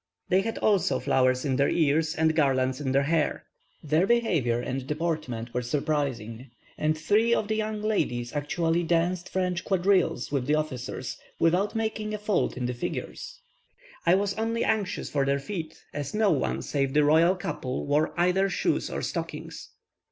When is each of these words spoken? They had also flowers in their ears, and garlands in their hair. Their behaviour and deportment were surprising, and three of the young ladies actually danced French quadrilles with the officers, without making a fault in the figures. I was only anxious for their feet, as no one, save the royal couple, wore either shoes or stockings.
They 0.29 0.41
had 0.41 0.57
also 0.57 0.99
flowers 0.99 1.45
in 1.45 1.57
their 1.57 1.69
ears, 1.69 2.15
and 2.15 2.35
garlands 2.35 2.81
in 2.81 2.91
their 2.91 3.03
hair. 3.03 3.45
Their 3.83 4.07
behaviour 4.07 4.59
and 4.59 4.87
deportment 4.87 5.53
were 5.53 5.61
surprising, 5.61 6.49
and 6.75 6.97
three 6.97 7.35
of 7.35 7.47
the 7.47 7.55
young 7.55 7.83
ladies 7.83 8.33
actually 8.33 8.81
danced 8.81 9.29
French 9.29 9.63
quadrilles 9.63 10.31
with 10.31 10.47
the 10.47 10.55
officers, 10.55 11.19
without 11.37 11.75
making 11.75 12.15
a 12.15 12.17
fault 12.17 12.57
in 12.57 12.65
the 12.65 12.73
figures. 12.73 13.41
I 14.03 14.15
was 14.15 14.33
only 14.39 14.63
anxious 14.63 15.07
for 15.11 15.23
their 15.23 15.37
feet, 15.37 15.79
as 15.93 16.15
no 16.15 16.31
one, 16.31 16.63
save 16.63 16.95
the 16.95 17.03
royal 17.03 17.35
couple, 17.35 17.85
wore 17.85 18.11
either 18.19 18.49
shoes 18.49 18.89
or 18.89 19.03
stockings. 19.03 19.69